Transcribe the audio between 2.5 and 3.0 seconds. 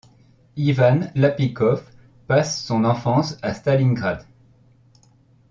son